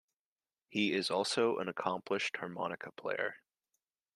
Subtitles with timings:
[0.67, 3.35] He is also an accomplished harmonica player.